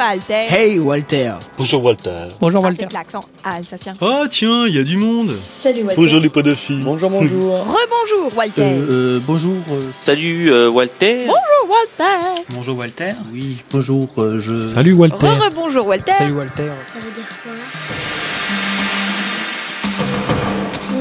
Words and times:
Walter. 0.00 0.46
Hey 0.48 0.78
Walter 0.78 1.34
Bonjour 1.58 1.84
Walter. 1.84 2.28
Bonjour 2.40 2.64
Avec 2.64 2.80
Walter. 2.80 2.94
l'accent 2.96 3.20
alsacien. 3.44 3.92
Ah 4.00 4.24
tiens, 4.30 4.66
il 4.66 4.74
y 4.74 4.78
a 4.78 4.82
du 4.82 4.96
monde 4.96 5.30
Salut 5.34 5.82
Walter. 5.82 5.96
Bonjour 6.00 6.20
les 6.20 6.28
podophiles. 6.30 6.82
Bonjour, 6.82 7.10
bonjour. 7.10 7.58
Rebonjour 7.58 8.34
Walter. 8.34 8.62
Euh, 8.62 8.86
euh, 8.90 9.20
bonjour. 9.26 9.56
euh, 9.70 9.90
Salut 9.92 10.50
euh, 10.50 10.70
Walter. 10.70 11.26
Bonjour 11.26 11.68
Walter. 11.68 12.42
bonjour 12.48 12.78
Walter. 12.78 13.10
Oui, 13.30 13.58
bonjour, 13.72 14.08
euh, 14.18 14.40
je... 14.40 14.68
Salut 14.68 14.94
Walter. 14.94 15.26
Re-rebonjour 15.26 15.86
Walter. 15.86 16.12
Salut 16.12 16.32
Walter. 16.32 16.70
Ça 16.86 16.98
veut 16.98 17.10
dire 17.12 17.28
quoi? 17.42 17.52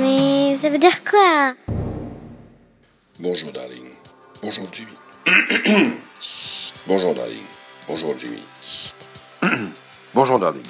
Mais 0.01 0.57
ça 0.57 0.69
veut 0.69 0.77
dire 0.77 1.03
quoi? 1.09 1.53
Bonjour, 3.17 3.49
darling. 3.53 3.85
Bonjour, 4.43 4.65
Jimmy. 4.73 4.91
Bonjour, 6.87 7.13
darling. 7.15 7.37
Bonjour, 7.89 8.13
Jimmy. 8.19 8.43
Bonjour, 10.13 10.37
darling. 10.37 10.61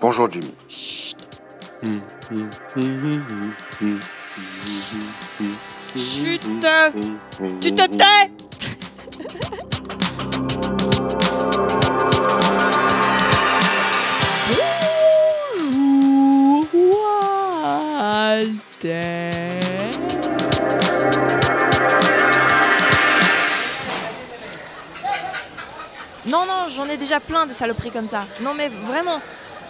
Bonjour, 0.00 0.30
Jimmy. 0.30 0.54
Chut. 5.96 6.40
Tu 7.60 7.74
te 7.74 7.86
tais. 7.96 8.45
Déjà 27.06 27.20
plein 27.20 27.46
de 27.46 27.52
saloperies 27.52 27.92
comme 27.92 28.08
ça. 28.08 28.24
Non, 28.42 28.52
mais 28.54 28.68
vraiment. 28.68 29.20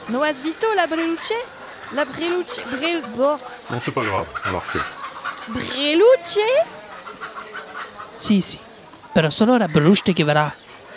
No 0.08 0.22
has 0.22 0.40
visto 0.42 0.66
la 0.74 0.86
Breluce 0.86 1.32
La 1.94 2.04
Breluce. 2.04 2.60
Brel... 2.72 3.02
bon, 3.16 3.38
Non, 3.70 3.80
c'est 3.84 3.92
pas 3.92 4.04
grave, 4.04 4.26
on 4.46 4.52
la 4.52 4.58
refait. 4.58 4.84
Breluce 5.48 6.38
Si, 8.16 8.40
si. 8.40 8.58
Pero 9.12 9.30
solo 9.30 9.56
la 9.58 9.66
che 9.68 10.24
verrà. 10.24 10.52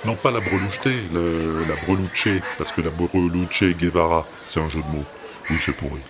Non, 0.06 0.16
pas 0.16 0.32
la 0.32 0.40
breloucheté, 0.40 0.92
le- 1.12 1.66
la 1.67 1.76
brelouche, 1.86 2.42
parce 2.58 2.72
que 2.72 2.82
la 2.82 2.90
brelouche 2.90 3.64
Guevara, 3.78 4.26
c'est 4.45 4.62
un 4.62 4.70
jeu 4.70 4.82
de 4.82 4.95
mots. 4.98 5.06
Oui, 5.50 5.58
c'est 5.60 5.73
pourri. 5.76 6.02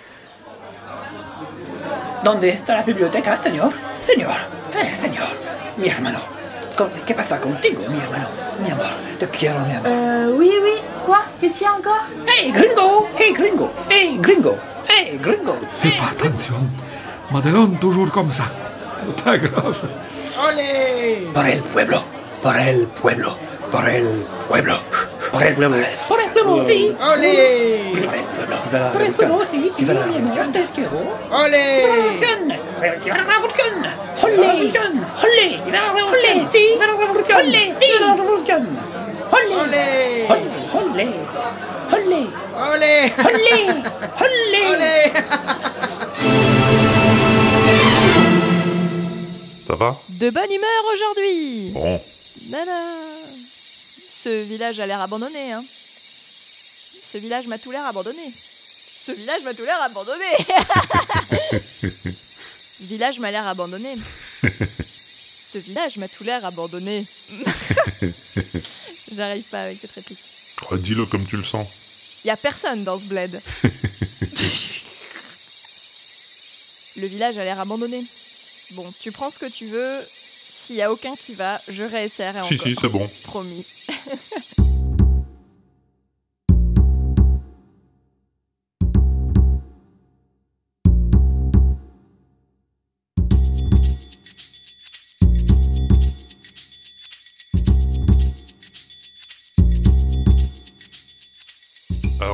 ¿Dónde 2.23 2.49
está 2.49 2.75
la 2.75 2.83
biblioteca, 2.83 3.41
señor? 3.41 3.73
Señor, 4.05 4.35
eh, 4.75 5.01
señor, 5.01 5.29
mi 5.77 5.87
hermano. 5.87 6.19
Co- 6.79 6.89
¿Qué 7.05 7.13
pasa 7.13 7.41
contigo, 7.41 7.81
mi 7.89 7.99
hermano? 7.99 8.27
Mi 8.63 8.71
amor, 8.71 8.85
te 9.19 9.27
quiero, 9.27 9.59
mi 9.67 9.73
amor. 9.73 9.91
Euh, 9.91 10.33
oui, 10.39 10.49
oui. 10.63 10.75
Quoi? 11.05 11.19
Qu'est-ce 11.41 11.57
qu'il 11.59 11.67
y 11.67 11.69
a 11.69 11.73
encore? 11.73 12.05
Hey, 12.25 12.51
gringo! 12.53 13.05
Hey, 13.17 13.33
gringo! 13.33 13.69
Hey, 13.89 14.17
gringo! 14.17 14.55
Hey, 14.87 15.19
gringo! 15.21 15.55
Fais 15.81 15.91
pas 15.97 16.11
attention. 16.13 16.55
Madelon, 17.31 17.71
toujours 17.81 18.09
comme 18.11 18.31
ça. 18.31 18.45
Pas 19.25 19.37
grave. 19.37 19.75
Por 21.33 21.45
el 21.47 21.59
pueblo, 21.63 22.01
por 22.41 22.55
el 22.57 22.85
pueblo, 23.01 23.35
por 23.71 23.89
el 23.89 24.07
pueblo, 24.47 24.75
por 25.31 25.43
el 25.43 25.53
pueblo. 25.53 25.77
Por 26.07 26.18
el 26.18 26.18
pueblo, 26.18 26.18
¡Ole! 26.41 26.99
Ça 49.67 49.75
va? 49.75 49.95
De 50.09 50.29
bonne 50.29 50.51
humeur 50.51 50.83
aujourd'hui 50.93 51.71
Bon. 51.73 51.99
Nana. 52.49 52.71
Ce 54.11 54.41
village 54.43 54.79
a 54.79 54.85
l'air 54.85 55.01
abandonné, 55.01 55.53
hein. 55.53 55.63
Ce 57.11 57.17
village 57.17 57.47
m'a 57.47 57.57
tout 57.57 57.71
l'air 57.71 57.85
abandonné. 57.85 58.21
Ce 59.05 59.11
village 59.11 59.41
m'a 59.43 59.53
tout 59.53 59.63
l'air 59.63 59.81
abandonné. 59.81 60.25
Ce 62.79 62.83
village 62.83 63.19
m'a 63.19 63.31
l'air 63.31 63.47
abandonné. 63.47 63.95
Ce 64.43 65.57
village 65.57 65.97
m'a 65.97 66.07
tout 66.07 66.23
l'air 66.23 66.45
abandonné. 66.45 67.05
J'arrive 69.11 69.43
pas 69.45 69.63
avec 69.63 69.79
cette 69.81 69.91
réplique. 69.91 70.19
Oh, 70.69 70.77
Dis-le 70.77 71.05
comme 71.05 71.25
tu 71.25 71.37
le 71.37 71.43
sens. 71.43 71.67
Y 72.25 72.29
a 72.29 72.37
personne 72.37 72.83
dans 72.83 72.99
ce 72.99 73.05
bled. 73.05 73.41
Le 76.97 77.07
village 77.07 77.37
a 77.37 77.43
l'air 77.43 77.59
abandonné. 77.59 78.03
Bon, 78.71 78.85
tu 78.99 79.11
prends 79.11 79.29
ce 79.29 79.39
que 79.39 79.45
tu 79.45 79.65
veux. 79.67 79.99
S'il 80.05 80.75
y 80.75 80.81
a 80.81 80.91
aucun 80.91 81.15
qui 81.15 81.33
va, 81.33 81.59
je 81.69 81.83
réessayerai 81.83 82.43
Si, 82.45 82.55
encore. 82.55 82.67
si, 82.67 82.75
c'est 82.79 82.89
bon. 82.89 83.09
Promis. 83.23 83.65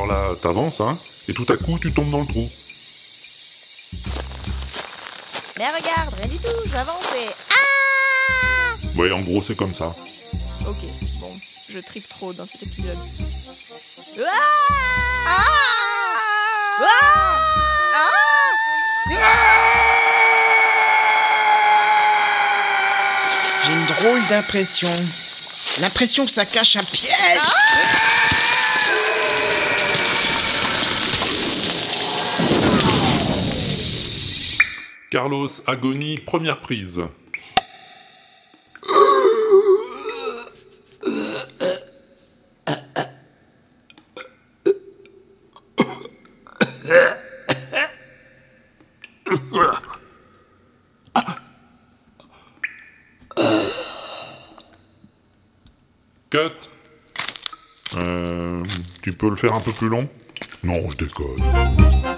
Alors 0.06 0.30
là, 0.30 0.36
t'avances, 0.40 0.82
hein, 0.82 0.98
et 1.28 1.34
tout 1.34 1.46
à 1.50 1.58
coup, 1.58 1.80
tu 1.80 1.92
tombes 1.92 2.12
dans 2.12 2.20
le 2.22 2.28
trou. 2.28 2.48
Mais 5.58 5.68
regarde, 5.68 6.14
rien 6.18 6.28
du 6.28 6.38
tout, 6.38 6.70
j'avance 6.72 7.12
et... 7.20 7.28
Ah 7.50 8.76
Ouais, 8.96 9.12
en 9.12 9.22
gros, 9.22 9.42
c'est 9.42 9.56
comme 9.56 9.74
ça. 9.74 9.96
Ok, 10.68 10.78
bon, 11.20 11.32
je 11.70 11.80
tripe 11.80 12.08
trop 12.08 12.34
dans 12.34 12.46
cet 12.46 12.64
épisode. 12.64 12.98
Ah 15.28 15.42
Ah 16.82 18.12
J'ai 23.64 23.72
une 23.72 23.86
drôle 23.86 24.26
d'impression. 24.28 24.90
L'impression 25.82 26.26
que 26.26 26.32
ça 26.32 26.46
cache 26.46 26.76
un 26.76 26.84
piège. 26.84 27.40
Carlos, 35.16 35.48
agonie, 35.66 36.18
première 36.18 36.60
prise. 36.60 37.02
Cut. 56.30 56.40
Euh, 57.96 58.62
tu 59.02 59.14
peux 59.14 59.30
le 59.30 59.38
faire 59.38 59.54
un 59.54 59.62
peu 59.62 59.72
plus 59.72 59.88
long? 59.88 60.10
Non, 60.62 60.82
je 60.90 60.98
déconne. 60.98 62.15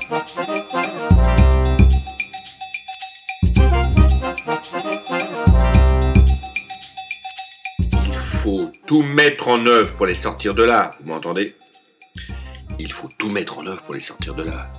Tout 8.88 9.04
mettre 9.04 9.50
en 9.50 9.66
œuvre 9.66 9.94
pour 9.96 10.06
les 10.06 10.16
sortir 10.16 10.54
de 10.54 10.64
là. 10.64 10.92
Vous 11.02 11.12
m'entendez? 11.12 11.56
Il 12.80 12.92
faut 12.92 13.10
tout 13.18 13.30
mettre 13.30 13.60
en 13.60 13.68
œuvre 13.68 13.84
pour 13.84 13.94
les 13.94 14.00
sortir 14.00 14.34
de 14.34 14.44
là. 14.44 14.72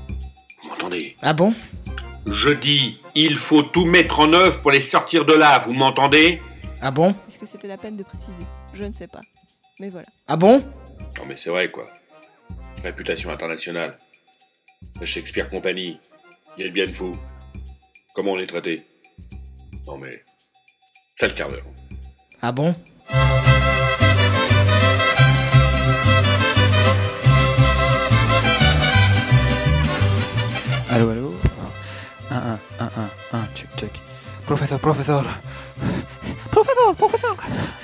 Vous 0.63 0.71
m'entendez? 0.71 1.17
Ah 1.21 1.35
bon? 1.35 1.55
Je 2.27 2.49
dis, 2.51 3.01
il 3.15 3.37
faut 3.37 3.63
tout 3.63 3.85
mettre 3.85 4.21
en 4.21 4.33
œuvre 4.33 4.61
pour 4.61 4.71
les 4.71 4.81
sortir 4.81 5.25
de 5.25 5.35
là. 5.35 5.59
Vous 5.61 5.75
m'entendez? 5.75 6.41
Ah 6.81 6.91
bon? 6.91 7.15
Est-ce 7.29 7.39
que 7.39 7.47
c'était 7.47 7.69
la 7.69 7.77
peine 7.77 7.97
de 7.97 8.03
préciser? 8.03 8.43
Je 8.73 8.85
ne 8.85 8.93
sais 8.93 9.09
pas. 9.09 9.21
Mais 9.79 9.91
voilà. 9.91 10.09
Ah 10.27 10.37
bon? 10.37 10.59
Non 11.19 11.27
mais 11.27 11.37
c'est 11.37 11.51
vrai 11.51 11.71
quoi. 11.71 11.89
Réputation 12.83 13.31
internationale. 13.31 13.99
La 15.01 15.07
Shakespeare 15.07 15.49
Company. 15.49 16.01
Il 16.57 16.73
bien 16.73 16.93
fou. 16.93 17.15
Comment 18.15 18.33
on 18.33 18.39
est 18.39 18.47
traité? 18.47 18.87
Non 19.87 19.99
mais... 19.99 20.21
C'est 21.15 21.29
le 21.29 21.35
quart 21.35 21.49
d'heure. 21.49 21.67
Ah 22.41 22.53
bon? 22.53 22.75
Profesor, 34.49 34.81
profesor. 34.81 35.27
Profesor, 36.51 36.97
profesor. 36.97 37.37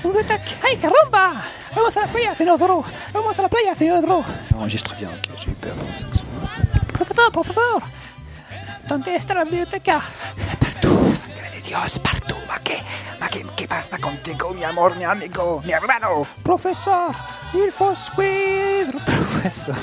Un 0.03 0.17
ataque. 0.17 0.57
¡Ay, 0.67 0.79
caramba! 0.79 1.45
Vamos 1.77 1.95
a 1.95 2.01
la 2.01 2.07
playa, 2.07 2.35
Cenodoro. 2.35 2.83
Vamos 3.13 3.13
vamos 3.13 3.39
a 3.39 3.43
la 3.43 3.49
playa, 3.51 3.75
Theodoro. 3.75 4.25
Enregistre 4.55 4.97
bien, 4.97 5.11
ok, 5.11 5.29
j'ai 5.37 5.51
eu 5.51 5.57
peur. 5.57 5.75
Professeur, 6.95 7.31
professeur. 7.33 7.83
¿Dónde 8.89 9.15
está 9.15 9.35
la 9.35 9.45
biblioteca? 9.45 10.01
Partout, 10.59 11.15
sangre 11.21 11.51
de 11.55 11.61
Dios, 11.61 11.99
partout. 11.99 12.41
Ma 12.49 12.59
qué, 12.61 12.83
ma 13.21 13.29
qué, 13.29 13.45
qué 13.57 13.69
pasa 13.69 13.99
contigo, 13.99 14.55
mi 14.55 14.65
amor, 14.65 14.97
mi 14.97 15.05
amigo, 15.05 15.61
mi 15.67 15.73
hermano? 15.73 16.27
Professeur, 16.43 17.11
il 17.53 17.71
faut 17.71 17.95
suivre. 17.95 18.99
Professeur. 19.05 19.77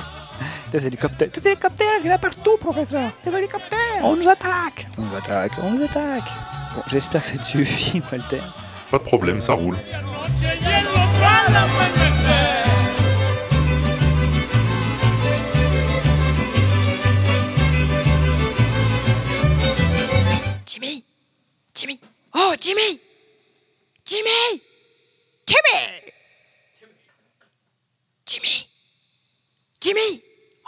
Des 0.72 0.84
hélicoptères, 0.88 1.30
des 1.30 1.48
hélicoptères, 1.48 2.00
il 2.00 2.08
y 2.08 2.10
en 2.10 2.16
a 2.16 2.18
partout, 2.18 2.58
professeur. 2.60 3.12
Des 3.24 3.38
hélicoptères. 3.38 4.02
On 4.02 4.16
nous 4.16 4.28
attaque. 4.28 4.88
On 4.98 5.04
nous 5.04 5.16
attaque, 5.16 5.52
on 5.62 5.70
nous 5.70 5.84
attaque. 5.84 6.51
Bon, 6.76 6.84
j'espère 6.88 7.22
que 7.22 7.30
ça 7.30 7.38
te 7.38 7.44
suffit, 7.44 8.02
Walter. 8.12 8.42
Pas 8.90 8.98
de 8.98 9.04
problème, 9.04 9.42
ça 9.42 9.54
roule. 9.54 9.78
Jimmy 20.66 21.04
Jimmy. 21.76 22.00
Oh, 22.34 22.54
Jimmy. 22.60 23.00
Jimmy. 24.06 24.62
Jimmy. 25.48 26.12
Jimmy. 28.26 28.68
Jimmy. 29.82 30.22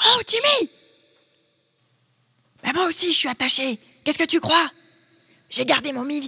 Oh, 0.05 0.21
Jimmy. 0.27 0.69
Bah 2.63 2.71
moi 2.73 2.85
aussi, 2.85 3.11
je 3.11 3.17
suis 3.17 3.29
attaché. 3.29 3.77
Qu'est-ce 4.03 4.17
que 4.17 4.23
tu 4.23 4.39
crois? 4.39 4.69
J'ai 5.55 5.65
gardé 5.65 5.93
mon 5.93 6.03
mini... 6.03 6.27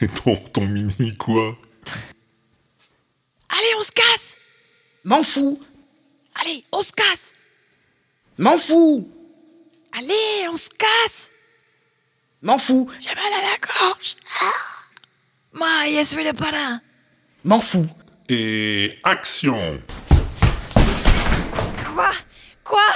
Et 0.00 0.08
ton, 0.24 0.34
ton 0.34 0.66
mini 0.66 1.14
quoi? 1.18 1.58
Allez, 3.50 3.74
on 3.78 3.82
se 3.82 3.92
casse! 3.92 4.36
M'en 5.04 5.22
fous. 5.22 5.60
Allez, 6.36 6.64
on 6.72 6.80
se 6.80 6.90
casse! 6.92 7.34
M'en 8.38 8.56
fous. 8.56 9.06
Allez, 9.92 10.48
on 10.48 10.56
se 10.56 10.70
casse! 10.70 11.30
M'en 12.40 12.56
fous. 12.56 12.90
J'ai 12.98 13.14
mal 13.14 13.30
à 13.30 13.42
la 13.42 13.58
gorge. 13.58 14.16
Ah. 14.40 14.52
Moi, 15.52 15.88
yes, 15.88 16.16
le 16.16 16.32
parrain. 16.32 16.80
M'en 17.44 17.60
fous. 17.60 17.86
Et 18.30 18.98
action! 19.04 19.82
Quoi? 21.92 22.12
Quoi? 22.64 22.94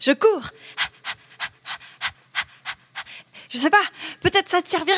Je 0.00 0.12
cours. 0.12 0.48
Je 3.50 3.58
sais 3.58 3.70
pas, 3.70 3.82
peut-être 4.20 4.48
ça 4.48 4.62
te 4.62 4.68
servira. 4.68 4.96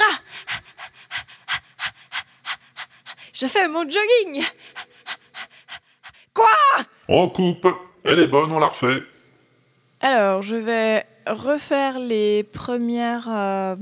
Je 3.35 3.47
fais 3.47 3.67
mon 3.67 3.83
jogging. 3.83 4.45
Quoi? 6.33 6.47
On 7.09 7.29
coupe 7.29 7.67
Elle 8.05 8.21
est 8.21 8.29
bonne, 8.29 8.53
on 8.53 8.61
la 8.61 8.69
refait. 8.69 9.03
Alors, 10.01 10.43
je 10.43 10.57
vais 10.57 11.05
refaire 11.27 11.99
les 11.99 12.45
premières, 12.45 13.29
euh, 13.29 13.77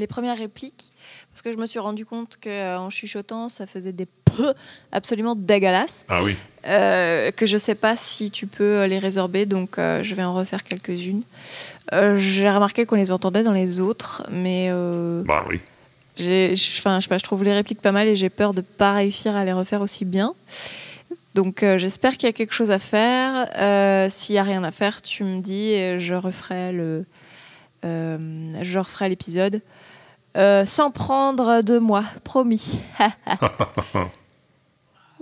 les 0.00 0.06
premières 0.08 0.36
répliques 0.38 0.90
parce 1.30 1.42
que 1.42 1.52
je 1.52 1.56
me 1.56 1.66
suis 1.66 1.78
rendu 1.78 2.04
compte 2.04 2.38
qu'en 2.42 2.90
chuchotant, 2.90 3.48
ça 3.48 3.66
faisait 3.66 3.92
des 3.92 4.06
peu 4.24 4.52
absolument 4.92 5.34
dégueulasses. 5.36 6.04
Ah 6.08 6.22
oui. 6.22 6.36
euh, 6.66 7.30
que 7.32 7.46
je 7.46 7.56
sais 7.56 7.74
pas 7.74 7.96
si 7.96 8.30
tu 8.30 8.46
peux 8.46 8.84
les 8.84 8.98
résorber, 8.98 9.46
donc 9.46 9.78
euh, 9.78 10.02
je 10.02 10.14
vais 10.14 10.22
en 10.24 10.34
refaire 10.34 10.62
quelques-unes. 10.64 11.22
Euh, 11.92 12.16
J'ai 12.18 12.48
remarqué 12.50 12.86
qu'on 12.86 12.96
les 12.96 13.10
entendait 13.12 13.42
dans 13.42 13.52
les 13.52 13.80
autres, 13.80 14.24
mais 14.30 14.68
euh, 14.70 15.22
Bah 15.24 15.44
oui. 15.48 15.60
j'ai- 16.16 16.52
enfin, 16.78 16.98
je 17.00 17.04
sais 17.04 17.08
pas, 17.08 17.18
je 17.18 17.24
trouve 17.24 17.42
les 17.44 17.52
répliques 17.52 17.80
pas 17.82 17.92
mal 17.92 18.06
et 18.08 18.14
j'ai 18.16 18.30
peur 18.30 18.54
de 18.54 18.60
pas 18.60 18.92
réussir 18.92 19.34
à 19.36 19.44
les 19.44 19.52
refaire 19.52 19.80
aussi 19.82 20.04
bien. 20.04 20.34
Donc 21.34 21.62
euh, 21.62 21.78
j'espère 21.78 22.12
qu'il 22.16 22.24
y 22.26 22.30
a 22.30 22.32
quelque 22.32 22.52
chose 22.54 22.70
à 22.70 22.78
faire. 22.78 23.48
Euh, 23.58 24.08
S'il 24.10 24.34
y 24.34 24.38
a 24.38 24.42
rien 24.42 24.62
à 24.64 24.70
faire, 24.72 25.00
tu 25.02 25.24
me 25.24 25.40
dis 25.40 25.70
et 25.70 25.98
je 26.00 26.14
referai 26.14 26.72
le, 26.72 27.04
euh, 27.84 28.18
je 28.62 28.78
referai 28.78 29.08
l'épisode 29.08 29.60
Euh, 30.36 30.64
sans 30.64 30.90
prendre 30.90 31.62
de 31.62 31.78
moi, 31.78 32.04
promis. 32.22 32.80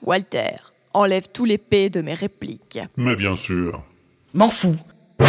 Walter, 0.02 0.56
enlève 0.92 1.28
tous 1.32 1.44
les 1.44 1.58
P 1.58 1.90
de 1.90 2.00
mes 2.00 2.14
répliques. 2.14 2.80
Mais 2.96 3.16
bien 3.16 3.36
sûr. 3.36 3.82
M'en 4.34 4.50
fous. 4.50 4.76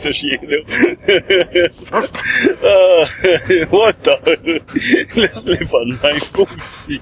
Ce 0.00 0.12
chien-là. 0.12 0.58
ah, 1.92 3.04
what 3.70 3.92
the... 4.02 4.60
Laisse-les 5.16 5.64
pas 5.66 5.84
de 5.84 5.96
même, 6.02 6.20
pauvre 6.32 6.56
petit. 6.56 7.00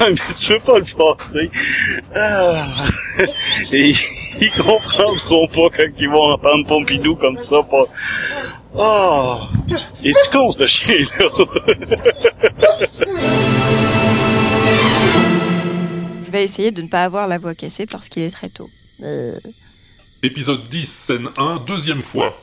ah, 0.00 0.10
mais 0.10 0.34
tu 0.34 0.52
veux 0.52 0.60
pas 0.60 0.78
le 0.78 0.96
passer. 0.96 1.50
Ah. 2.14 2.64
Et 3.72 3.90
ils 4.40 4.50
comprendront 4.52 5.48
pas 5.48 5.76
quand 5.76 5.88
ils 5.98 6.08
vont 6.08 6.32
entendre 6.32 6.66
Pompidou 6.66 7.16
comme 7.16 7.38
ça, 7.38 7.62
pas... 7.62 7.86
Ah. 8.76 9.48
Et 10.02 10.12
tu 10.12 10.30
con, 10.32 10.50
ce 10.50 10.66
chien-là. 10.66 11.28
Je 16.24 16.30
vais 16.30 16.44
essayer 16.44 16.72
de 16.72 16.82
ne 16.82 16.88
pas 16.88 17.04
avoir 17.04 17.28
la 17.28 17.38
voix 17.38 17.54
cassée 17.54 17.86
parce 17.86 18.08
qu'il 18.08 18.22
est 18.22 18.30
très 18.30 18.48
tôt. 18.48 18.68
Euh. 19.02 19.34
Épisode 20.22 20.68
10, 20.68 20.86
scène 20.90 21.28
1, 21.36 21.56
deuxième 21.66 22.02
fois. 22.02 22.40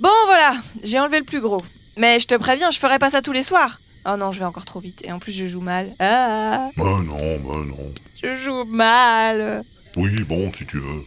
Bon 0.00 0.10
voilà, 0.26 0.56
j'ai 0.82 0.98
enlevé 0.98 1.18
le 1.18 1.24
plus 1.24 1.40
gros. 1.40 1.60
Mais 1.96 2.18
je 2.18 2.26
te 2.26 2.34
préviens, 2.34 2.70
je 2.70 2.78
ferai 2.78 2.98
pas 2.98 3.10
ça 3.10 3.22
tous 3.22 3.32
les 3.32 3.42
soirs. 3.42 3.80
Oh 4.06 4.16
non, 4.16 4.32
je 4.32 4.38
vais 4.38 4.44
encore 4.44 4.64
trop 4.64 4.80
vite. 4.80 5.02
Et 5.04 5.12
en 5.12 5.18
plus, 5.18 5.32
je 5.32 5.46
joue 5.46 5.60
mal. 5.60 5.94
Ah, 5.98 6.68
Mais 6.76 6.84
non, 6.84 7.04
mais 7.18 7.38
non. 7.66 7.94
je 8.22 8.34
joue 8.36 8.64
mal. 8.64 9.62
Oui, 9.96 10.22
bon, 10.24 10.50
si 10.52 10.66
tu 10.66 10.78
veux. 10.78 11.04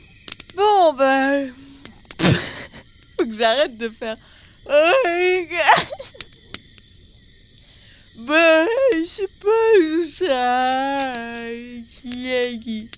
Bon, 0.55 0.93
ben. 0.93 1.51
Faut 3.19 3.25
que 3.25 3.34
j'arrête 3.34 3.77
de 3.77 3.89
faire. 3.89 4.15
Ben, 8.17 8.67
je 8.93 9.03
sais 9.05 9.27
pas 9.41 9.79
où 9.79 10.05
ça. 10.10 11.13
Qui 12.01 12.29
est 12.31 12.60
qui 12.60 12.89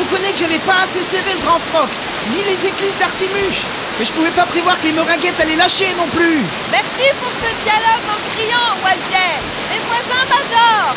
reconnais 0.00 0.32
que 0.32 0.38
j'avais 0.38 0.58
pas 0.60 0.82
assez 0.84 1.02
serré 1.02 1.34
le 1.34 1.40
grand 1.40 1.58
froc, 1.58 1.88
ni 2.32 2.42
les 2.44 2.66
éclisses 2.66 2.96
d'Artimuche. 2.98 3.64
Mais 3.98 4.04
je 4.04 4.12
pouvais 4.12 4.30
pas 4.30 4.46
prévoir 4.46 4.78
que 4.80 4.86
les 4.86 4.92
meringuettes 4.92 5.38
allaient 5.40 5.56
lâcher 5.56 5.92
non 5.96 6.08
plus. 6.08 6.40
Merci 6.70 7.10
pour 7.20 7.30
ce 7.32 7.50
dialogue 7.64 8.06
en 8.08 8.18
criant, 8.32 8.70
Walter 8.82 9.34
Les 9.70 9.80
voisins 9.88 10.24
m'adorent 10.30 10.96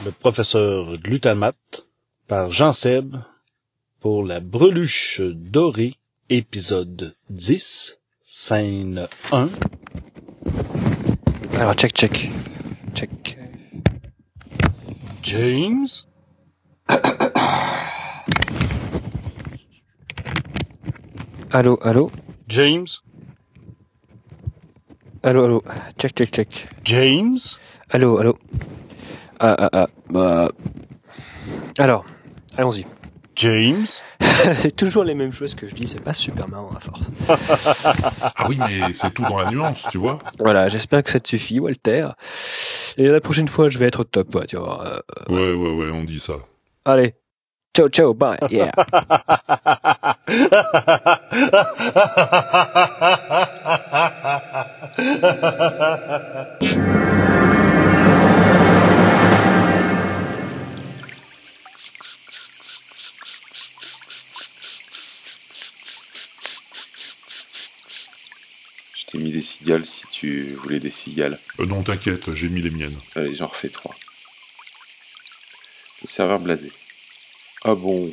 Le 0.04 0.10
professeur 0.12 0.96
Glutamat 0.98 1.52
par 2.28 2.50
Jean 2.50 2.72
Seb 2.72 3.16
pour 4.00 4.24
la 4.24 4.40
breluche 4.40 5.20
dorée, 5.20 5.96
épisode 6.30 7.14
10, 7.28 7.98
scène 8.22 9.08
1. 9.32 9.48
Alors, 11.58 11.74
check, 11.74 11.92
check. 11.92 12.30
Check. 12.94 13.36
James? 15.22 15.86
Allô, 21.52 21.78
allô 21.82 22.10
James? 22.48 23.02
Allô, 25.22 25.44
allô. 25.44 25.62
Check, 25.98 26.14
check, 26.16 26.30
check. 26.32 26.68
James? 26.84 27.58
Allô, 27.90 28.18
allô. 28.18 28.38
Ah, 29.38 29.54
ah, 29.58 29.68
ah. 29.72 29.86
Bah. 30.08 30.48
Alors, 31.78 32.04
allons-y. 32.56 32.86
James? 33.36 33.86
C'est 34.56 34.74
toujours 34.74 35.04
les 35.04 35.14
mêmes 35.14 35.32
choses 35.32 35.54
que 35.54 35.66
je 35.66 35.74
dis, 35.74 35.86
c'est 35.86 36.00
pas 36.00 36.14
super 36.14 36.48
marrant 36.48 36.70
à 36.74 36.80
force. 36.80 37.10
Ah 38.22 38.46
oui, 38.48 38.58
mais 38.58 38.92
c'est 38.94 39.10
tout 39.12 39.22
dans 39.22 39.38
la 39.38 39.50
nuance, 39.50 39.86
tu 39.90 39.98
vois. 39.98 40.18
Voilà, 40.38 40.68
j'espère 40.68 41.02
que 41.02 41.10
ça 41.10 41.20
te 41.20 41.28
suffit, 41.28 41.60
Walter. 41.60 42.08
Et 42.96 43.06
la 43.08 43.20
prochaine 43.20 43.48
fois, 43.48 43.68
je 43.68 43.78
vais 43.78 43.86
être 43.86 44.00
au 44.00 44.04
top, 44.04 44.34
ouais, 44.34 44.46
tu 44.46 44.56
vois. 44.56 44.82
Euh, 44.86 45.00
Ouais, 45.28 45.52
ouais, 45.52 45.74
ouais, 45.74 45.90
on 45.92 46.04
dit 46.04 46.18
ça. 46.20 46.34
Allez. 46.84 47.14
Ciao, 47.76 47.88
ciao, 47.88 48.14
bye, 48.14 48.36
yeah. 48.50 48.72
Je 68.98 69.06
t'ai 69.06 69.18
mis 69.18 69.30
des 69.30 69.42
cigales 69.42 69.86
si 69.86 70.06
tu 70.10 70.42
voulais 70.54 70.80
des 70.80 70.90
cigales. 70.90 71.38
Euh, 71.60 71.66
non, 71.66 71.82
t'inquiète, 71.82 72.34
j'ai 72.34 72.48
mis 72.48 72.60
les 72.62 72.70
miennes. 72.70 72.96
Allez, 73.16 73.34
j'en 73.34 73.46
refais 73.46 73.68
trois. 73.68 73.94
Le 76.02 76.08
serveur 76.08 76.38
blasé. 76.40 76.70
Ah 77.64 77.74
bon 77.74 78.10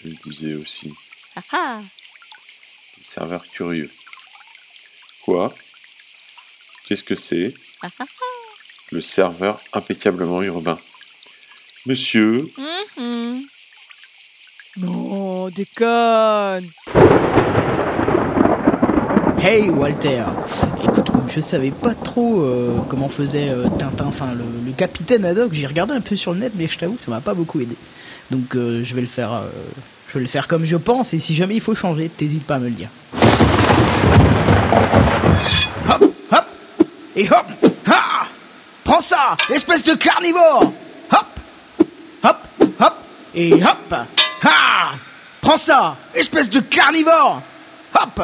Je 0.00 0.08
le 0.08 0.14
disais 0.24 0.54
aussi. 0.54 0.92
Ah 1.36 1.40
ah 1.52 1.80
Le 2.98 3.02
serveur 3.04 3.44
curieux. 3.52 3.90
Quoi? 5.24 5.52
Qu'est-ce 6.86 7.02
que 7.04 7.16
c'est? 7.16 7.52
Ah 7.82 7.88
ah 7.98 8.04
Le 8.92 9.00
serveur 9.00 9.60
impeccablement 9.72 10.42
urbain. 10.42 10.78
Monsieur, 11.86 12.48
Mhm. 12.98 13.42
Non, 14.78 15.48
déconne 15.48 16.68
Hey 19.38 19.70
Walter 19.70 20.24
je 21.36 21.42
savais 21.42 21.70
pas 21.70 21.94
trop 21.94 22.40
euh, 22.40 22.78
comment 22.88 23.10
faisait 23.10 23.50
euh, 23.50 23.68
Tintin, 23.78 24.06
enfin 24.06 24.28
le, 24.32 24.44
le 24.64 24.72
capitaine 24.72 25.22
Haddock, 25.26 25.50
j'ai 25.52 25.66
regardé 25.66 25.92
un 25.92 26.00
peu 26.00 26.16
sur 26.16 26.32
le 26.32 26.38
net, 26.38 26.52
mais 26.56 26.66
je 26.66 26.78
t'avoue 26.78 26.96
ça 26.98 27.10
m'a 27.10 27.20
pas 27.20 27.34
beaucoup 27.34 27.60
aidé. 27.60 27.76
Donc 28.30 28.56
euh, 28.56 28.82
je 28.82 28.94
vais 28.94 29.02
le 29.02 29.06
faire, 29.06 29.42
je 30.08 30.14
vais 30.14 30.20
le 30.20 30.26
faire 30.26 30.48
comme 30.48 30.64
je 30.64 30.76
pense, 30.76 31.12
et 31.12 31.18
si 31.18 31.34
jamais 31.34 31.54
il 31.54 31.60
faut 31.60 31.74
changer, 31.74 32.08
t'hésites 32.08 32.44
pas 32.44 32.54
à 32.54 32.58
me 32.58 32.68
le 32.68 32.74
dire. 32.74 32.88
Hop, 35.90 36.04
hop, 36.32 36.44
et 37.14 37.28
hop, 37.28 37.46
ha! 37.86 38.26
Prends 38.82 39.02
ça, 39.02 39.36
espèce 39.52 39.84
de 39.84 39.92
carnivore! 39.92 40.72
Hop, 41.12 41.26
hop, 42.24 42.36
hop, 42.80 42.94
et 43.34 43.52
hop, 43.52 43.94
ha! 44.42 44.92
Prends 45.42 45.58
ça, 45.58 45.96
espèce 46.14 46.48
de 46.48 46.60
carnivore! 46.60 47.42
Hop 47.94 48.22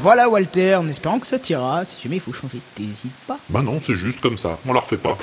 voilà 0.00 0.28
Walter, 0.28 0.76
en 0.76 0.88
espérant 0.88 1.18
que 1.18 1.26
ça 1.26 1.38
t'ira. 1.38 1.84
Si 1.84 2.00
jamais 2.02 2.16
il 2.16 2.20
faut 2.20 2.32
changer, 2.32 2.60
t'hésites 2.74 3.12
pas. 3.26 3.38
Bah 3.50 3.62
non, 3.62 3.78
c'est 3.82 3.96
juste 3.96 4.20
comme 4.20 4.38
ça. 4.38 4.58
On 4.66 4.72
la 4.72 4.80
refait 4.80 4.96
pas. 4.96 5.18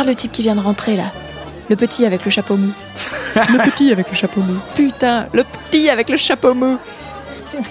Regarde 0.00 0.08
le 0.08 0.14
type 0.14 0.32
qui 0.32 0.42
vient 0.42 0.54
de 0.54 0.60
rentrer 0.60 0.96
là. 0.96 1.04
Le 1.68 1.76
petit 1.76 2.04
avec 2.06 2.24
le 2.24 2.30
chapeau 2.30 2.56
mou. 2.56 2.72
le 3.36 3.70
petit 3.70 3.92
avec 3.92 4.08
le 4.10 4.16
chapeau 4.16 4.40
mou. 4.40 4.58
Putain, 4.74 5.26
le 5.32 5.44
petit 5.44 5.88
avec 5.90 6.08
le 6.08 6.16
chapeau 6.16 6.54
mou. 6.54 6.78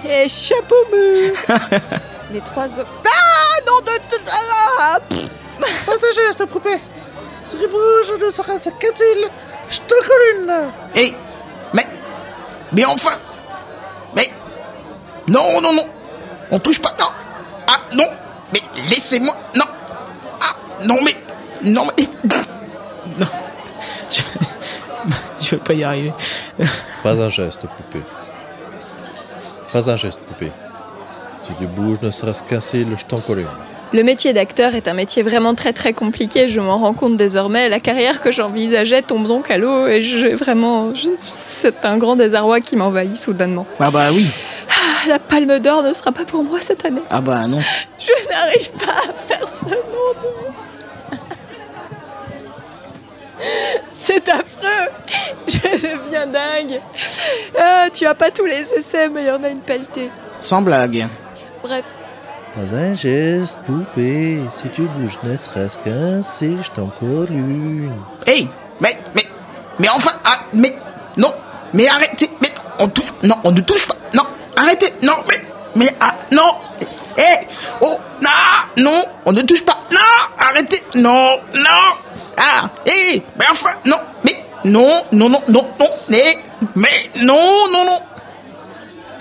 Eh, 0.07 0.27
chapeau 0.29 0.75
mou 0.91 1.31
Les 2.33 2.41
trois 2.41 2.67
autres. 2.79 2.89
Ah 3.05 3.59
non 3.65 3.79
de. 3.79 3.85
de- 3.85 4.31
ah. 4.79 4.99
Passager, 5.85 6.27
s'il 6.29 6.35
te 6.37 6.43
poupée 6.43 6.79
Si 7.47 7.57
tu 7.57 7.67
bouges, 7.67 8.13
ne 8.25 8.31
sera 8.31 8.57
ce 8.59 8.69
qu'est-il 8.79 9.25
Je 9.69 9.79
te 9.79 9.93
colline 10.07 10.69
Hé 10.95 11.13
Mais 11.73 11.87
Mais 12.71 12.85
enfin 12.85 13.11
Mais 14.15 14.29
Non, 15.27 15.59
non, 15.61 15.73
non 15.73 15.85
On 16.51 16.59
touche 16.59 16.79
pas, 16.79 16.93
non 16.99 17.07
Ah, 17.67 17.79
non 17.93 18.07
Mais 18.53 18.61
laissez-moi 18.89 19.33
Non 19.55 19.65
Ah, 20.41 20.55
non, 20.85 20.99
mais 21.03 21.15
Non, 21.63 21.87
mais 21.97 22.05
Non 23.19 23.25
Je, 24.11 24.21
je 25.45 25.49
vais 25.51 25.57
pas 25.61 25.73
y 25.73 25.83
arriver. 25.83 26.13
Pas 27.03 27.11
un 27.13 27.29
geste, 27.29 27.61
poupée. 27.61 28.03
Pas 29.73 29.89
un 29.89 29.97
geste, 29.97 30.19
poupée. 30.21 30.51
Si 31.41 31.49
tu 31.57 31.65
bouges 31.67 31.97
ne 32.01 32.11
serait-ce 32.11 32.43
qu'un 32.43 32.59
cil, 32.59 32.87
je 32.97 33.05
t'en 33.05 33.19
colle 33.19 33.39
une. 33.39 33.47
Le 33.91 34.03
métier 34.03 34.33
d'acteur 34.33 34.75
est 34.75 34.87
un 34.87 34.93
métier 34.93 35.23
vraiment 35.23 35.55
très 35.55 35.73
très 35.73 35.93
compliqué, 35.93 36.47
je 36.47 36.59
m'en 36.59 36.77
rends 36.77 36.93
compte 36.93 37.17
désormais. 37.17 37.69
La 37.69 37.79
carrière 37.79 38.21
que 38.21 38.31
j'envisageais 38.31 39.01
tombe 39.01 39.27
donc 39.27 39.49
à 39.49 39.57
l'eau 39.57 39.87
et 39.87 40.03
j'ai 40.03 40.35
vraiment. 40.35 40.93
je- 40.93 41.07
C'est 41.17 41.83
un 41.85 41.97
grand 41.97 42.15
désarroi 42.15 42.59
qui 42.61 42.75
m'envahit 42.75 43.17
soudainement. 43.17 43.65
Ah 43.79 43.89
bah 43.89 44.11
oui 44.13 44.27
Ah, 44.69 45.07
La 45.07 45.17
palme 45.17 45.57
d'or 45.57 45.81
ne 45.81 45.91
sera 45.93 46.11
pas 46.11 46.23
pour 46.25 46.43
moi 46.43 46.59
cette 46.61 46.85
année. 46.85 47.01
Ah 47.09 47.19
bah 47.21 47.47
non 47.47 47.59
Je 47.97 48.11
n'arrive 48.29 48.71
pas 48.73 48.91
à 48.91 49.13
faire 49.27 49.47
ce 49.51 49.65
nom 49.65 49.71
de... 49.73 50.53
C'est 53.93 54.27
affreux 54.29 54.89
Je 55.47 55.57
deviens 55.57 56.27
dingue 56.27 56.81
Ah, 57.57 57.87
Tu 57.93 58.05
as 58.05 58.15
pas 58.15 58.31
tous 58.31 58.45
les 58.45 58.71
essais, 58.73 59.09
mais 59.09 59.23
il 59.23 59.27
y 59.27 59.31
en 59.31 59.43
a 59.43 59.49
une 59.49 59.61
pelletée. 59.61 60.09
Sans 60.41 60.61
blague. 60.61 61.07
Bref, 61.63 61.85
Pas 62.55 62.75
un 62.77 62.95
geste, 62.95 63.59
poupée. 63.65 64.39
Si 64.51 64.69
tu 64.69 64.81
bouges 64.83 65.17
ne 65.23 65.35
serait-ce 65.37 65.79
qu'un 65.79 66.21
cil, 66.23 66.57
je 66.63 66.71
t'en 66.71 66.87
colle 66.87 67.31
une. 67.31 67.91
Hé 68.25 68.47
Mais, 68.81 68.97
mais, 69.13 69.25
mais 69.79 69.89
enfin, 69.89 70.11
ah, 70.25 70.39
mais, 70.53 70.73
non, 71.17 71.33
mais 71.73 71.87
arrêtez, 71.87 72.29
mais, 72.41 72.47
on 72.79 72.87
touche, 72.87 73.13
non, 73.23 73.35
on 73.43 73.51
ne 73.51 73.59
touche 73.61 73.87
pas, 73.87 73.95
non, 74.13 74.23
arrêtez, 74.55 74.93
non, 75.03 75.15
mais, 75.27 75.41
mais, 75.75 75.93
ah, 75.99 76.15
non, 76.31 76.55
hé, 77.17 77.45
oh, 77.81 77.97
non, 78.21 78.29
non, 78.83 79.03
on 79.25 79.31
ne 79.33 79.41
touche 79.41 79.65
pas, 79.65 79.77
non, 79.91 79.99
arrêtez, 80.37 80.81
non, 80.95 81.39
non, 81.53 81.95
ah, 82.39 82.69
hé, 82.85 83.21
mais 83.37 83.45
enfin, 83.51 83.69
non, 83.85 83.97
mais, 84.23 84.37
non, 84.65 84.87
non, 85.11 85.29
non, 85.29 85.41
non, 85.49 85.67
non, 85.79 85.87
mais, 86.09 86.37
mais, 86.75 86.87
non, 87.21 87.67
non, 87.71 87.85
non. 87.85 87.99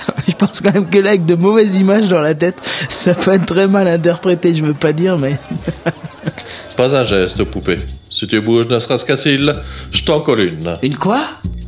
Je 0.28 0.32
pense 0.34 0.60
quand 0.60 0.72
même 0.72 0.88
que 0.88 0.98
là, 0.98 1.10
avec 1.10 1.26
de 1.26 1.34
mauvaises 1.34 1.76
images 1.76 2.08
dans 2.08 2.20
la 2.20 2.34
tête, 2.34 2.56
ça 2.88 3.14
peut 3.14 3.34
être 3.34 3.46
très 3.46 3.66
mal 3.66 3.88
interprété, 3.88 4.54
je 4.54 4.64
veux 4.64 4.74
pas 4.74 4.92
dire, 4.92 5.18
mais. 5.18 5.36
Pas 6.76 6.94
un 6.94 7.04
geste, 7.04 7.42
poupée. 7.42 7.80
Si 8.08 8.28
tu 8.28 8.40
bouges 8.40 8.68
ne 8.68 8.78
serait-ce 8.78 9.52
je 9.90 10.04
t'en 10.04 10.20
colle 10.20 10.42
une. 10.42 10.78
Une 10.80 10.96
quoi? 10.96 11.24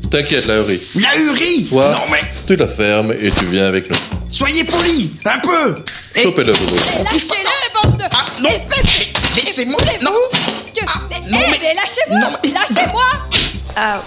T'inquiète, 0.08 0.46
la 0.46 0.58
hurie. 0.58 0.80
La 1.00 1.18
hurie? 1.20 1.64
Toi, 1.68 1.90
Non 1.90 2.12
mais, 2.12 2.20
tu 2.46 2.54
la 2.54 2.68
fermes 2.68 3.12
et 3.12 3.30
tu 3.32 3.44
viens 3.46 3.66
avec 3.66 3.90
nous. 3.90 3.96
soyez 4.30 4.62
poli, 4.62 5.10
un 5.24 5.40
peu 5.40 5.74
Chopez-le, 6.14 6.52
Bobo. 6.52 6.76
lâchez-le, 7.12 7.82
bande 7.82 7.98
de... 7.98 8.04
Ah, 8.04 8.24
non 8.40 8.50
Laissez-moi 9.36 9.78
Non 10.02 10.10
Que... 10.74 10.84
non, 10.84 10.90
Eh, 11.10 11.20
mais- 11.50 11.58
mais 11.60 11.74
lâchez-moi 11.74 12.20
non, 12.20 12.36
mais- 12.42 12.52
Lâchez-moi. 12.52 13.10
Ah, 13.76 14.00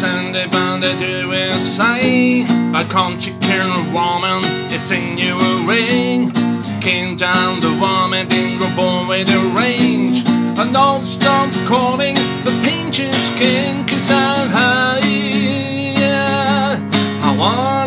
and 0.00 0.34
they 0.34 0.46
bound 0.46 0.82
can't 0.84 0.96
A 2.74 2.84
country 2.88 3.32
a 3.70 3.84
woman 3.92 4.42
is 4.72 4.90
in 4.90 5.18
you 5.18 5.36
a 5.36 5.66
ring. 5.66 6.30
Came 6.80 7.16
down 7.16 7.60
the 7.60 7.74
woman 7.86 8.32
in 8.32 8.58
the 8.58 8.66
reborn 8.66 9.08
with 9.08 9.28
a 9.28 9.42
range. 9.54 10.26
And 10.58 10.72
don't 10.72 11.04
stop 11.04 11.52
calling 11.66 12.14
the 12.46 12.54
pinches 12.62 13.30
king, 13.36 13.86
cause 13.86 14.10
I, 14.10 15.00
yeah, 15.04 16.78
I 17.22 17.36
want. 17.36 17.81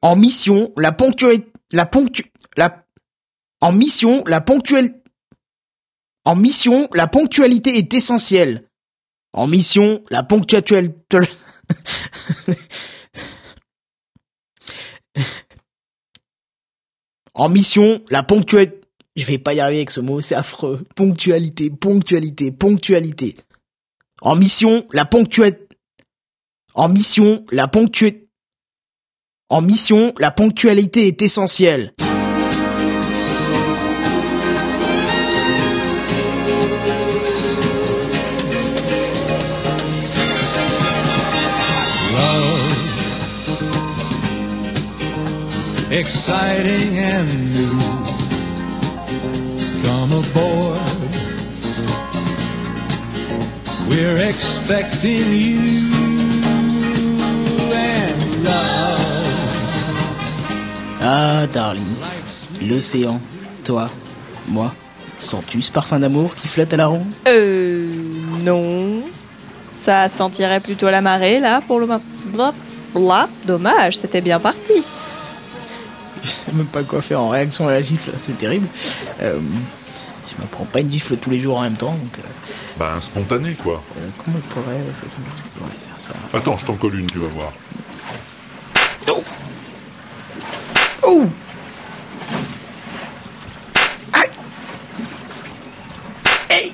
En 0.00 0.16
mission, 0.16 0.72
la 0.76 0.92
ponctualité, 0.92 1.52
la 1.72 1.86
ponctu, 1.86 2.32
la, 2.56 2.84
en 3.60 3.72
mission, 3.72 4.24
la 4.26 4.40
ponctuelle, 4.40 5.02
en 6.24 6.36
mission, 6.36 6.88
la 6.94 7.06
ponctualité 7.06 7.76
est 7.78 7.92
essentielle. 7.94 8.68
En 9.32 9.46
mission, 9.46 10.02
la 10.10 10.22
ponctualité, 10.22 10.90
en 17.34 17.48
mission, 17.48 18.02
la 18.10 18.22
ponctualité, 18.22 18.80
je 19.16 19.26
vais 19.26 19.38
pas 19.38 19.54
y 19.54 19.60
arriver 19.60 19.78
avec 19.78 19.90
ce 19.90 20.00
mot, 20.00 20.20
c'est 20.20 20.34
affreux. 20.34 20.84
Ponctualité, 20.94 21.70
ponctualité, 21.70 22.52
ponctualité. 22.52 23.36
En 24.20 24.36
mission, 24.36 24.86
la 24.92 25.04
ponctualité, 25.04 25.68
en 26.74 26.88
mission, 26.88 27.44
la 27.50 27.68
ponctualité, 27.68 28.28
en 29.48 29.62
mission, 29.62 30.12
la 30.18 30.30
ponctualité 30.30 31.06
est 31.06 31.22
essentielle. 31.22 31.94
Exciting 45.90 46.98
and 46.98 47.28
new. 47.52 47.78
Come 49.84 50.12
aboard. 50.12 50.80
We're 53.88 54.28
expecting 54.28 55.32
you 55.32 55.70
and 57.74 58.44
love. 58.44 58.98
Ah, 61.00 61.46
darling. 61.52 61.96
L'océan, 62.60 63.20
toi, 63.64 63.90
moi. 64.48 64.72
Sens-tu 65.18 65.62
ce 65.62 65.72
parfum 65.72 65.98
d'amour 65.98 66.34
qui 66.36 66.46
flotte 66.46 66.72
à 66.74 66.76
la 66.76 66.86
ronde? 66.86 67.10
Euh. 67.26 67.86
Non. 68.44 69.02
Ça 69.72 70.08
sentirait 70.08 70.60
plutôt 70.60 70.90
la 70.90 71.00
marée, 71.00 71.40
là, 71.40 71.60
pour 71.66 71.80
le 71.80 71.86
moment. 71.86 72.02
Bla, 72.26 72.52
bla. 72.94 73.28
Dommage, 73.44 73.96
c'était 73.96 74.20
bien 74.20 74.38
parti. 74.38 74.84
Je 76.48 76.52
sais 76.52 76.56
même 76.56 76.66
pas 76.66 76.82
quoi 76.82 77.02
faire 77.02 77.20
en 77.20 77.28
réaction 77.28 77.68
à 77.68 77.72
la 77.72 77.82
gifle, 77.82 78.10
c'est 78.16 78.38
terrible. 78.38 78.66
Euh, 79.20 79.38
je 80.26 80.42
me 80.42 80.48
prends 80.48 80.64
pas 80.64 80.80
une 80.80 80.90
gifle 80.90 81.16
tous 81.18 81.28
les 81.30 81.40
jours 81.40 81.58
en 81.58 81.62
même 81.62 81.76
temps, 81.76 81.92
donc. 81.92 82.18
euh, 82.18 82.22
Ben, 82.78 82.98
spontané, 83.00 83.52
quoi. 83.54 83.82
euh, 83.98 84.08
comment 84.24 84.38
je 84.38 84.54
pourrais, 84.54 84.78
je 84.78 85.58
pourrais 85.58 85.70
faire 85.70 85.98
ça? 85.98 86.14
Attends, 86.32 86.56
je 86.56 86.64
t'en 86.64 86.74
colle 86.74 86.98
une, 87.00 87.06
tu 87.06 87.18
vas 87.18 87.28
voir. 87.28 87.52
Oh 91.02 91.24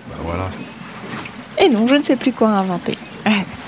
Ben 0.09 0.16
voilà. 0.22 0.49
Et 1.59 1.68
non, 1.68 1.87
je 1.87 1.94
ne 1.96 2.03
sais 2.03 2.16
plus 2.16 2.33
quoi 2.33 2.49
inventer. 2.51 2.96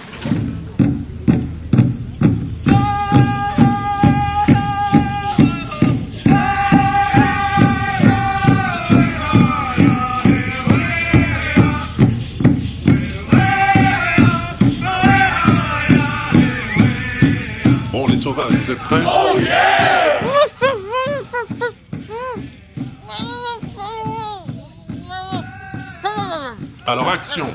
Vous 18.26 18.70
êtes 18.72 18.78
prêts 18.80 18.96
Alors, 26.88 27.08
action. 27.08 27.46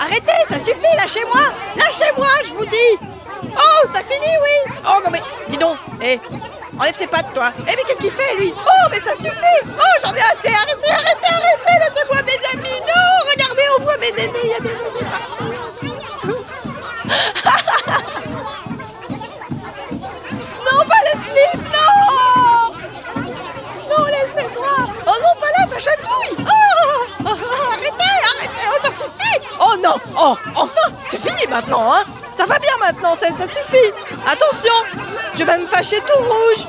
Arrêtez, 0.00 0.32
ça 0.48 0.58
suffit, 0.58 0.96
lâchez-moi 0.96 1.40
Lâchez-moi, 1.76 2.28
je 2.46 2.54
vous 2.54 2.64
dis. 2.64 2.98
Oh, 3.44 3.86
ça 3.92 4.02
finit, 4.02 4.36
oui. 4.42 4.74
Oh 4.86 5.00
non 5.04 5.10
mais, 5.12 5.20
dis 5.48 5.58
donc, 5.58 5.76
hé, 6.02 6.18
enlève 6.78 6.96
tes 6.96 7.06
pattes, 7.06 7.34
toi. 7.34 7.52
Eh 7.58 7.76
mais 7.76 7.82
qu'est-ce 7.86 8.00
qu'il 8.00 8.10
fait, 8.10 8.36
lui? 8.38 8.54
Oh, 8.56 8.88
mais 8.90 9.00
ça 9.00 9.14
suffit. 9.14 9.60
Oh, 9.66 9.89
ça, 33.30 33.44
suffit 33.44 33.92
Attention 34.26 34.72
Je 35.34 35.44
vais 35.44 35.58
me 35.58 35.66
fâcher 35.66 35.96
tout 35.98 36.22
rouge 36.22 36.66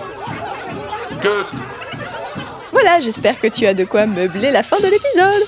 Voilà, 2.71 2.99
j'espère 2.99 3.39
que 3.39 3.47
tu 3.47 3.65
as 3.67 3.73
de 3.73 3.83
quoi 3.83 4.05
meubler 4.05 4.51
la 4.51 4.63
fin 4.63 4.77
de 4.79 4.87
l'épisode. 4.87 5.47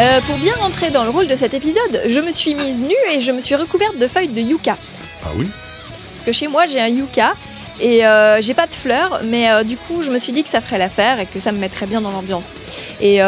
Euh, 0.00 0.20
pour 0.22 0.38
bien 0.38 0.54
rentrer 0.54 0.90
dans 0.90 1.04
le 1.04 1.10
rôle 1.10 1.26
de 1.26 1.36
cet 1.36 1.52
épisode, 1.52 2.02
je 2.06 2.20
me 2.20 2.32
suis 2.32 2.54
mise 2.54 2.80
nue 2.80 2.94
et 3.12 3.20
je 3.20 3.32
me 3.32 3.40
suis 3.42 3.54
recouverte 3.54 3.98
de 3.98 4.08
feuilles 4.08 4.28
de 4.28 4.40
yucca. 4.40 4.78
Ah 5.22 5.28
oui 5.36 5.46
Parce 6.14 6.24
que 6.24 6.32
chez 6.32 6.48
moi, 6.48 6.64
j'ai 6.64 6.80
un 6.80 6.88
yucca 6.88 7.34
et 7.80 8.06
euh, 8.06 8.40
j'ai 8.40 8.54
pas 8.54 8.66
de 8.66 8.72
fleurs, 8.72 9.20
mais 9.24 9.50
euh, 9.50 9.62
du 9.62 9.76
coup, 9.76 10.00
je 10.00 10.10
me 10.10 10.18
suis 10.18 10.32
dit 10.32 10.42
que 10.42 10.48
ça 10.48 10.62
ferait 10.62 10.78
l'affaire 10.78 11.20
et 11.20 11.26
que 11.26 11.38
ça 11.38 11.52
me 11.52 11.58
mettrait 11.58 11.84
bien 11.84 12.00
dans 12.00 12.10
l'ambiance. 12.10 12.50
Et 13.00 13.20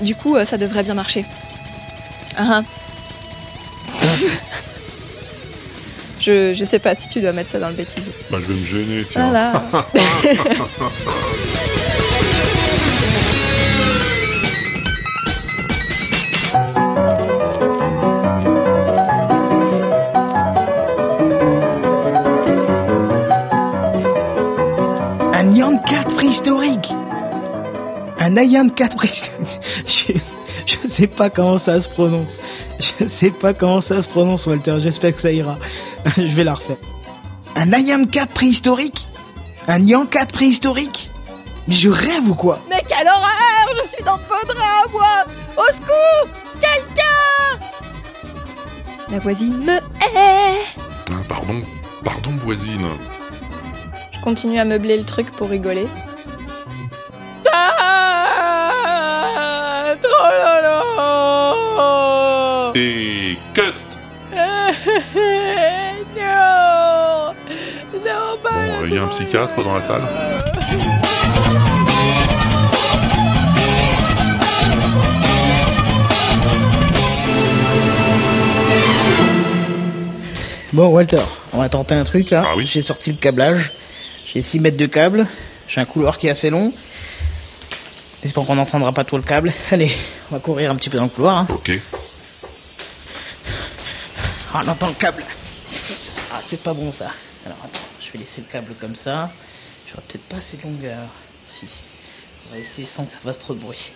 du 0.00 0.16
coup, 0.16 0.36
ça 0.44 0.58
devrait 0.58 0.82
bien 0.82 0.94
marcher. 0.94 1.24
Ah, 2.36 2.62
ah. 2.62 3.96
je, 6.20 6.54
je 6.54 6.64
sais 6.64 6.78
pas 6.80 6.96
si 6.96 7.08
tu 7.08 7.20
dois 7.20 7.32
mettre 7.32 7.50
ça 7.50 7.60
dans 7.60 7.68
le 7.68 7.74
bêtisier. 7.74 8.12
Bah, 8.30 8.38
je 8.40 8.46
vais 8.52 8.58
me 8.58 8.64
gêner, 8.64 9.04
tiens. 9.04 9.26
Voilà. 9.30 9.62
préhistorique 26.40 26.92
Un 28.18 28.30
Nyan 28.30 28.68
4 28.70 28.96
préhistorique 28.96 29.60
je, 29.86 30.12
je 30.82 30.88
sais 30.88 31.06
pas 31.06 31.28
comment 31.28 31.58
ça 31.58 31.78
se 31.80 31.88
prononce. 31.88 32.38
Je 32.78 33.06
sais 33.06 33.30
pas 33.30 33.52
comment 33.52 33.80
ça 33.80 34.00
se 34.00 34.08
prononce, 34.08 34.46
Walter. 34.46 34.76
J'espère 34.78 35.14
que 35.14 35.20
ça 35.20 35.32
ira. 35.32 35.58
Je 36.16 36.22
vais 36.34 36.44
la 36.44 36.54
refaire. 36.54 36.76
Un 37.56 37.70
IAM 37.72 38.06
4 38.06 38.32
préhistorique? 38.32 39.08
Un 39.68 39.80
Nyan 39.80 40.06
4 40.06 40.32
préhistorique? 40.32 41.10
Mais 41.68 41.74
je 41.74 41.90
rêve 41.90 42.28
ou 42.28 42.34
quoi? 42.34 42.60
Mais 42.70 42.82
quelle 42.88 43.06
horreur 43.06 43.82
Je 43.82 43.88
suis 43.88 44.02
dans 44.02 44.16
de 44.16 44.22
faux 44.22 44.46
draps, 44.46 44.92
moi 44.92 45.26
Au 45.56 45.72
secours 45.72 46.28
Quelqu'un 46.58 47.60
La 49.10 49.18
voisine 49.18 49.58
me 49.58 49.76
hait 49.76 50.62
Ah, 51.10 51.22
pardon, 51.28 51.60
pardon 52.02 52.30
voisine. 52.38 52.86
Je 54.12 54.20
continue 54.20 54.58
à 54.58 54.64
meubler 54.64 54.96
le 54.96 55.04
truc 55.04 55.30
pour 55.32 55.48
rigoler. 55.48 55.86
Y 68.94 68.98
a 68.98 69.02
un 69.02 69.08
psychiatre 69.08 69.62
dans 69.62 69.74
la 69.74 69.82
salle 69.82 70.02
Bon, 80.72 80.86
Walter, 80.88 81.22
on 81.52 81.58
va 81.58 81.68
tenter 81.68 81.94
un 81.94 82.04
truc 82.04 82.30
là. 82.30 82.44
J'ai 82.64 82.82
sorti 82.82 83.10
le 83.10 83.16
câblage. 83.18 83.72
J'ai 84.32 84.40
6 84.40 84.60
mètres 84.60 84.76
de 84.76 84.86
câble. 84.86 85.26
J'ai 85.68 85.80
un 85.80 85.84
couloir 85.84 86.16
qui 86.16 86.28
est 86.28 86.30
assez 86.30 86.48
long. 86.50 86.72
J'espère 88.22 88.44
qu'on 88.44 88.54
n'entendra 88.54 88.92
pas 88.92 89.02
tout 89.02 89.16
le 89.16 89.22
câble. 89.22 89.52
Allez, 89.72 89.90
on 90.30 90.34
va 90.36 90.40
courir 90.40 90.70
un 90.70 90.76
petit 90.76 90.88
peu 90.90 90.98
dans 90.98 91.04
le 91.04 91.10
couloir. 91.10 91.38
hein. 91.38 91.46
Ok. 91.50 91.72
Ah, 94.54 94.62
on 94.64 94.68
entend 94.68 94.88
le 94.88 94.94
câble. 94.94 95.24
Ah, 96.32 96.38
c'est 96.40 96.60
pas 96.62 96.72
bon 96.72 96.92
ça. 96.92 97.06
Alors 97.44 97.58
attends, 97.64 97.79
je 98.10 98.14
vais 98.14 98.24
laisser 98.24 98.40
le 98.40 98.48
câble 98.48 98.74
comme 98.80 98.96
ça. 98.96 99.30
J'aurai 99.88 100.02
peut-être 100.08 100.24
pas 100.24 100.38
assez 100.38 100.56
de 100.56 100.62
longueur. 100.64 101.06
Si. 101.46 101.66
On 102.46 102.50
va 102.50 102.58
essayer 102.58 102.84
sans 102.84 103.04
que 103.04 103.12
ça 103.12 103.18
fasse 103.18 103.38
trop 103.38 103.54
de 103.54 103.60
bruit. 103.60 103.92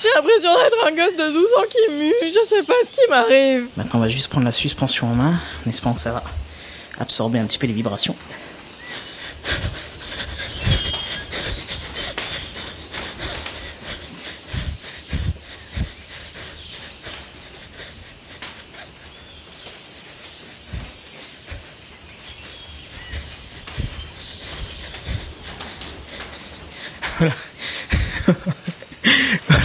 J'ai 0.00 0.08
l'impression 0.16 0.50
d'être 0.54 0.86
un 0.86 0.90
gosse 0.90 1.16
de 1.16 1.32
12 1.32 1.44
ans 1.56 1.64
qui 1.70 1.92
mue, 1.92 2.12
je 2.22 2.48
sais 2.48 2.62
pas 2.64 2.74
ce 2.84 2.90
qui 2.90 3.08
m'arrive. 3.08 3.68
Maintenant, 3.76 4.00
on 4.00 4.02
va 4.02 4.08
juste 4.08 4.26
prendre 4.28 4.46
la 4.46 4.52
suspension 4.52 5.06
en 5.06 5.14
main, 5.14 5.40
en 5.64 5.68
espérant 5.68 5.94
que 5.94 6.00
ça 6.00 6.10
va 6.10 6.24
absorber 6.98 7.38
un 7.38 7.46
petit 7.46 7.58
peu 7.58 7.68
les 7.68 7.72
vibrations. 7.72 8.16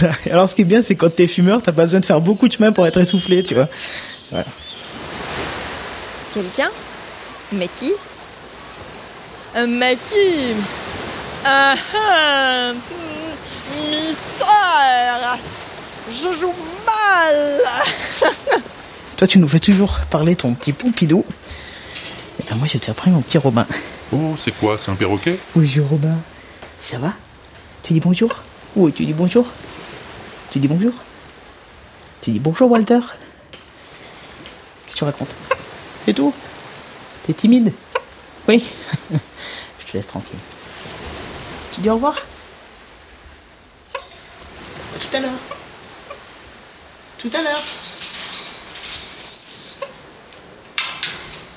Voilà. 0.00 0.14
Alors, 0.30 0.48
ce 0.48 0.54
qui 0.54 0.62
est 0.62 0.64
bien, 0.64 0.80
c'est 0.82 0.94
quand 0.96 1.14
t'es 1.14 1.26
fumeur, 1.26 1.60
t'as 1.60 1.72
pas 1.72 1.82
besoin 1.82 2.00
de 2.00 2.06
faire 2.06 2.20
beaucoup 2.20 2.48
de 2.48 2.52
chemin 2.54 2.72
pour 2.72 2.86
être 2.86 2.98
essoufflé, 2.98 3.42
tu 3.42 3.54
vois. 3.54 3.68
Voilà. 4.30 4.46
Quelqu'un? 6.32 6.70
Mais 7.52 7.68
qui? 7.76 7.92
Euh, 9.56 9.66
Mais 9.68 9.96
qui 10.08 10.54
Ah 11.44 11.74
ah 11.94 12.72
Mystère 13.74 15.38
Je 16.08 16.32
joue 16.32 16.54
mal 16.86 17.60
Toi, 19.16 19.26
tu 19.26 19.38
nous 19.38 19.48
fais 19.48 19.58
toujours 19.58 19.98
parler 20.08 20.36
ton 20.36 20.54
petit 20.54 20.72
Pompidou. 20.72 21.24
Et 22.38 22.44
ben 22.48 22.56
moi, 22.56 22.66
je 22.72 22.78
t'ai 22.78 22.90
appris 22.90 23.10
mon 23.10 23.20
petit 23.20 23.38
Robin. 23.38 23.66
Oh, 24.12 24.34
c'est 24.38 24.52
quoi? 24.52 24.78
C'est 24.78 24.90
un 24.90 24.94
perroquet? 24.94 25.38
Bonjour 25.54 25.88
Robin. 25.88 26.16
Ça 26.80 26.98
va? 26.98 27.12
Tu 27.82 27.92
dis 27.92 28.00
bonjour? 28.00 28.30
Oui, 28.76 28.92
tu 28.92 29.04
dis 29.04 29.12
bonjour? 29.12 29.46
Tu 30.50 30.58
dis 30.58 30.66
bonjour. 30.66 30.92
Tu 32.22 32.32
dis 32.32 32.40
bonjour 32.40 32.68
Walter. 32.70 32.98
Qu'est-ce 34.84 34.94
que 34.94 34.98
tu 34.98 35.04
racontes? 35.04 35.34
C'est 36.04 36.12
tout. 36.12 36.34
T'es 37.24 37.34
timide? 37.34 37.72
Oui. 38.48 38.64
Je 39.12 39.86
te 39.86 39.96
laisse 39.96 40.08
tranquille. 40.08 40.38
Tu 41.72 41.80
dis 41.80 41.88
au 41.88 41.94
revoir? 41.94 42.16
À 43.94 44.98
tout 44.98 45.16
à 45.16 45.20
l'heure. 45.20 45.30
Tout 47.18 47.30
à 47.32 47.42
l'heure. 47.42 47.62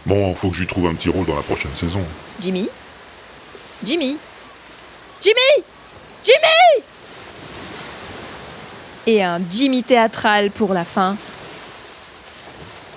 Bon, 0.06 0.36
faut 0.36 0.50
que 0.50 0.56
je 0.56 0.60
lui 0.60 0.68
trouve 0.68 0.88
un 0.88 0.96
petit 0.96 1.10
rôle 1.10 1.26
dans 1.26 1.36
la 1.36 1.42
prochaine 1.42 1.74
saison. 1.74 2.04
Jimmy? 2.42 2.70
Jimmy? 3.84 4.18
Jimmy? 5.22 5.64
Jimmy 6.22 6.84
Et 9.06 9.24
un 9.24 9.42
Jimmy 9.50 9.84
théâtral 9.84 10.50
pour 10.50 10.74
la 10.74 10.86
fin. 10.86 11.18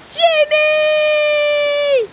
Jimmy 0.09 2.09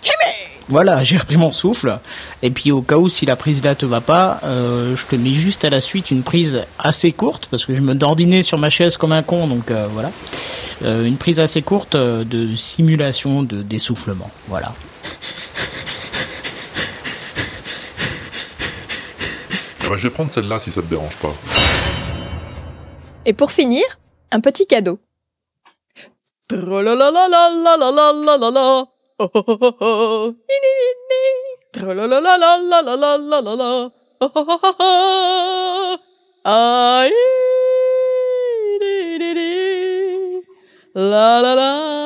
Jimmy 0.00 0.62
Voilà, 0.68 1.04
j'ai 1.04 1.18
repris 1.18 1.36
mon 1.36 1.52
souffle. 1.52 1.98
Et 2.42 2.50
puis 2.50 2.72
au 2.72 2.80
cas 2.80 2.96
où 2.96 3.10
si 3.10 3.26
la 3.26 3.36
prise 3.36 3.62
là 3.62 3.74
te 3.74 3.84
va 3.84 4.00
pas, 4.00 4.40
euh, 4.44 4.96
je 4.96 5.04
te 5.04 5.14
mets 5.14 5.34
juste 5.34 5.66
à 5.66 5.70
la 5.70 5.82
suite 5.82 6.10
une 6.10 6.22
prise 6.22 6.64
assez 6.78 7.12
courte 7.12 7.48
parce 7.50 7.66
que 7.66 7.76
je 7.76 7.82
me 7.82 7.94
dordinais 7.94 8.42
sur 8.42 8.56
ma 8.56 8.70
chaise 8.70 8.96
comme 8.96 9.12
un 9.12 9.22
con, 9.22 9.46
donc 9.46 9.70
euh, 9.70 9.86
voilà. 9.92 10.10
Euh, 10.84 11.04
une 11.04 11.18
prise 11.18 11.38
assez 11.38 11.60
courte 11.60 11.96
de 11.96 12.56
simulation 12.56 13.42
de 13.42 13.62
d'essoufflement. 13.62 14.30
Voilà. 14.48 14.72
Ah 19.84 19.88
bah, 19.90 19.96
je 19.96 20.08
vais 20.08 20.14
prendre 20.14 20.30
celle-là 20.30 20.58
si 20.58 20.70
ça 20.70 20.80
te 20.80 20.86
dérange 20.86 21.16
pas. 21.16 21.34
Et 23.24 23.32
pour 23.32 23.52
finir, 23.52 23.84
un 24.32 24.40
petit 24.40 24.66
cadeau. 24.66 24.98
La 26.50 26.82
la 40.96 41.54
la 41.54 42.01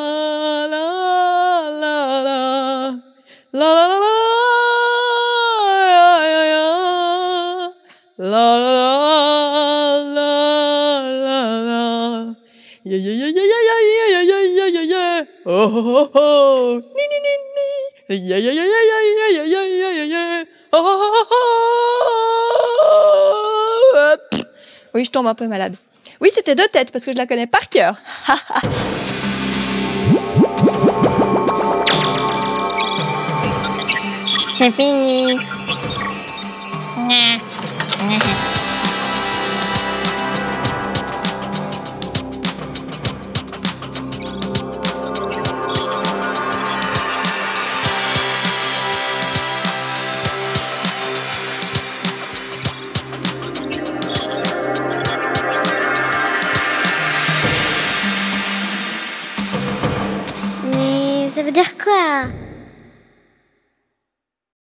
Oh, 15.66 15.72
oh, 15.74 15.82
oh, 15.98 16.10
oh. 16.14 16.80
Ni, 16.94 17.02
ni, 17.10 17.18
ni, 17.26 17.32
ni. 17.56 18.28
Yeah, 18.28 18.38
yeah, 18.38 18.52
yeah, 18.52 18.62
yeah, 18.62 18.82
yeah, 18.86 19.46
yeah, 19.50 19.64
yeah, 19.66 19.90
yeah, 19.90 20.06
yeah. 20.06 20.44
Oh, 20.72 20.78
oh, 20.78 21.26
oh, 21.32 21.34
oh. 23.96 24.46
Oui, 24.94 25.04
je 25.04 25.10
tombe 25.10 25.26
un 25.26 25.34
peu 25.34 25.48
malade. 25.48 25.74
Oui, 26.20 26.30
c'était 26.32 26.54
deux 26.54 26.68
têtes 26.68 26.92
parce 26.92 27.04
que 27.04 27.10
je 27.10 27.16
la 27.16 27.26
connais 27.26 27.48
par 27.48 27.68
cœur. 27.68 27.96
C'est 34.56 34.70
fini. 34.70 35.36
Nya. 37.08 37.45